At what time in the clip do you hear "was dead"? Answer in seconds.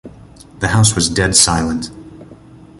0.95-1.35